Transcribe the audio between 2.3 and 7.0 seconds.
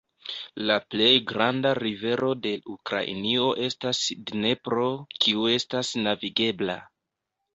de Ukrainio estas Dnepro, kiu estas navigebla.